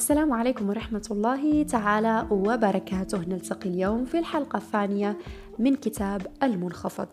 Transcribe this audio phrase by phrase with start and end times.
[0.00, 3.18] السلام عليكم ورحمة الله تعالى وبركاته.
[3.18, 5.18] نلتقي اليوم في الحلقة الثانية
[5.58, 7.08] من كتاب المنخفض.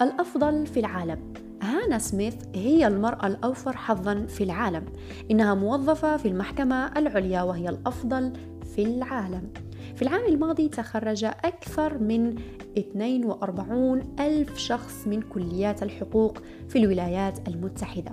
[0.00, 1.32] الأفضل في العالم.
[1.62, 4.84] هانا سميث هي المرأة الأوفر حظا في العالم.
[5.30, 8.32] إنها موظفة في المحكمة العليا وهي الأفضل
[8.76, 9.52] في العالم.
[9.96, 12.34] في العام الماضي تخرج أكثر من
[12.78, 16.38] 42 ألف شخص من كليات الحقوق
[16.68, 18.12] في الولايات المتحدة.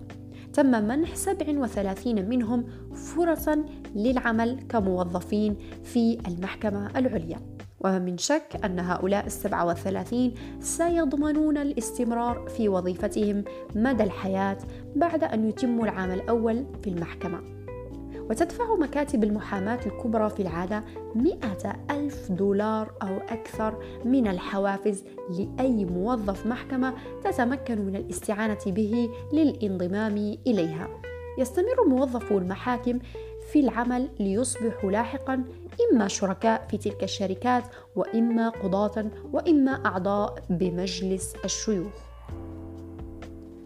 [0.57, 7.39] تم منح 37 منهم فرصا للعمل كموظفين في المحكمة العليا.
[7.79, 13.43] وما من شك أن هؤلاء السبعة والثلاثين سيضمنون الاستمرار في وظيفتهم
[13.75, 14.57] مدى الحياة
[14.95, 17.56] بعد أن يتموا العام الأول في المحكمة.
[18.29, 20.83] وتدفع مكاتب المحاماة الكبرى في العادة
[21.15, 30.37] مئة ألف دولار أو أكثر من الحوافز لأي موظف محكمة تتمكن من الاستعانة به للانضمام
[30.47, 30.87] إليها.
[31.37, 32.99] يستمر موظفو المحاكم
[33.51, 35.43] في العمل ليصبحوا لاحقا
[35.91, 37.63] إما شركاء في تلك الشركات
[37.95, 42.06] وإما قضاة وإما أعضاء بمجلس الشيوخ.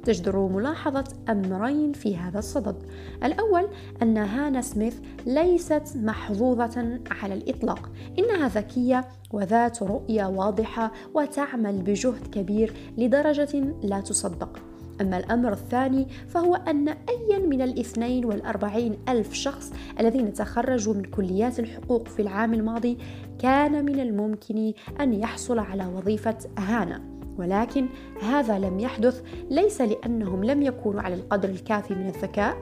[0.04, 2.76] تجدر ملاحظة أمرين في هذا الصدد.
[3.24, 3.68] الأول
[4.02, 7.90] أن هانا سميث ليست محظوظة على الإطلاق.
[8.20, 14.60] إنها ذكية وذات رؤية واضحة وتعمل بجهد كبير لدرجة لا تصدق.
[15.02, 21.60] أما الأمر الثاني فهو أن أيا من الاثنين والأربعين ألف شخص الذين تخرجوا من كليات
[21.60, 22.98] الحقوق في العام الماضي
[23.40, 27.11] كان من الممكن أن يحصل على وظيفة هانا.
[27.38, 27.88] ولكن
[28.22, 32.58] هذا لم يحدث ليس لأنهم لم يكونوا على القدر الكافي من الذكاء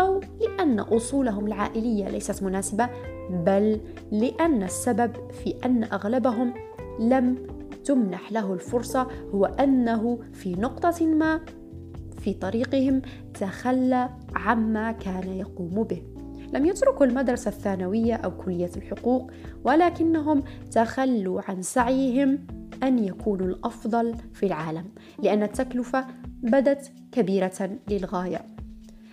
[0.00, 2.88] أو لأن أصولهم العائلية ليست مناسبة
[3.30, 3.80] بل
[4.12, 6.54] لأن السبب في أن أغلبهم
[7.00, 7.46] لم
[7.84, 11.40] تمنح له الفرصة هو أنه في نقطة ما
[12.18, 13.02] في طريقهم
[13.34, 16.02] تخلى عما كان يقوم به.
[16.52, 19.30] لم يتركوا المدرسة الثانوية أو كلية الحقوق
[19.64, 22.38] ولكنهم تخلوا عن سعيهم
[22.82, 24.84] أن يكونوا الأفضل في العالم
[25.22, 26.06] لأن التكلفة
[26.42, 28.46] بدت كبيرة للغاية.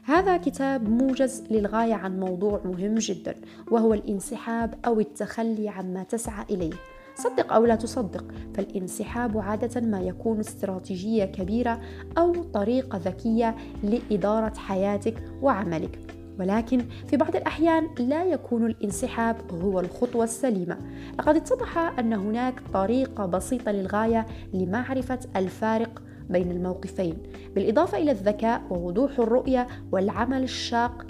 [0.03, 3.35] هذا كتاب موجز للغاية عن موضوع مهم جدا
[3.72, 6.74] وهو الانسحاب أو التخلي عما تسعى إليه.
[7.16, 8.25] صدق أو لا تصدق
[8.56, 11.81] فالانسحاب عادة ما يكون استراتيجية كبيرة
[12.18, 16.19] أو طريقة ذكية لإدارة حياتك وعملك.
[16.39, 20.77] ولكن في بعض الأحيان لا يكون الانسحاب هو الخطوة السليمة.
[21.19, 27.17] لقد اتضح أن هناك طريقة بسيطة للغاية لمعرفة الفارق بين الموقفين
[27.55, 31.05] بالإضافة إلى الذكاء ووضوح الرؤية والعمل الشاق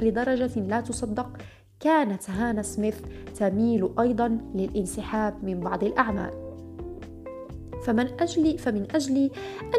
[0.00, 1.36] لدرجة لا تصدق.
[1.80, 2.96] كانت هانا سميث
[3.38, 6.30] تميل أيضا للانسحاب من بعض الأعمال.
[7.82, 9.30] فمن أجل فمن أجل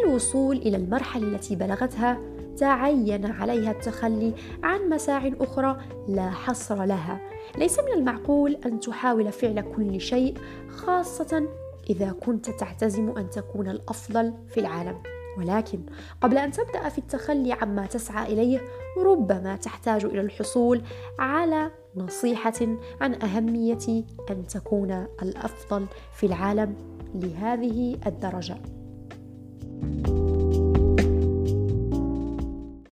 [0.03, 4.33] الوصول إلى المرحلة التي بلغتها تعين عليها التخلي
[4.63, 5.77] عن مساع أخرى
[6.07, 7.21] لا حصر لها.
[7.57, 10.37] ليس من المعقول أن تحاول فعل كل شيء
[10.69, 11.47] خاصة
[11.89, 14.97] إذا كنت تعتزم أن تكون الأفضل في العالم.
[15.37, 15.79] ولكن
[16.21, 18.61] قبل أن تبدأ في التخلي عما تسعى إليه
[18.97, 20.81] ربما تحتاج إلى الحصول
[21.19, 22.67] على نصيحة
[23.01, 25.85] عن أهمية أن تكون الأفضل
[26.15, 26.75] في العالم
[27.15, 28.57] لهذه الدرجة.